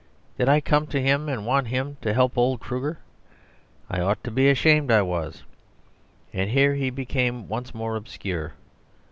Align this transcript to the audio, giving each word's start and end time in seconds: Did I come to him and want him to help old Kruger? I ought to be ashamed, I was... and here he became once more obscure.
Did 0.35 0.49
I 0.49 0.61
come 0.61 0.87
to 0.87 0.99
him 0.99 1.29
and 1.29 1.45
want 1.45 1.67
him 1.67 1.97
to 2.01 2.11
help 2.11 2.35
old 2.35 2.59
Kruger? 2.59 2.97
I 3.87 3.99
ought 3.99 4.23
to 4.23 4.31
be 4.31 4.49
ashamed, 4.49 4.89
I 4.91 5.03
was... 5.03 5.43
and 6.33 6.49
here 6.49 6.73
he 6.73 6.89
became 6.89 7.47
once 7.47 7.75
more 7.75 7.95
obscure. 7.95 8.53